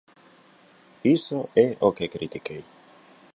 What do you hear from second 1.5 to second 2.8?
é o que critiquei.